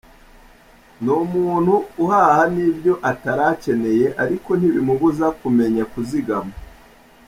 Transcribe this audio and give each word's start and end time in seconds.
Ni 1.01 1.11
umuntu 1.23 1.73
uhaha 2.03 2.41
n’ibyo 2.53 2.93
atari 3.11 3.43
acyeneye 3.51 4.05
ariko 4.23 4.49
ntibimubuza 4.59 5.25
kumenya 5.39 5.83
kuzigama. 5.91 6.53